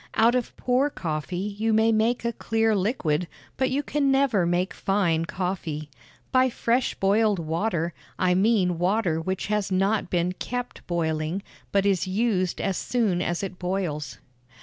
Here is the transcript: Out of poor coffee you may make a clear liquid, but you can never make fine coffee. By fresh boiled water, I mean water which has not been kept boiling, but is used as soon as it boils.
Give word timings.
Out 0.15 0.33
of 0.33 0.57
poor 0.57 0.89
coffee 0.89 1.37
you 1.37 1.73
may 1.73 1.91
make 1.91 2.25
a 2.25 2.33
clear 2.33 2.75
liquid, 2.75 3.27
but 3.55 3.69
you 3.69 3.83
can 3.83 4.09
never 4.09 4.47
make 4.47 4.73
fine 4.73 5.25
coffee. 5.25 5.91
By 6.31 6.49
fresh 6.49 6.95
boiled 6.95 7.37
water, 7.37 7.93
I 8.17 8.33
mean 8.33 8.79
water 8.79 9.21
which 9.21 9.45
has 9.45 9.71
not 9.71 10.09
been 10.09 10.31
kept 10.31 10.87
boiling, 10.87 11.43
but 11.71 11.85
is 11.85 12.07
used 12.07 12.59
as 12.59 12.77
soon 12.77 13.21
as 13.21 13.43
it 13.43 13.59
boils. 13.59 14.17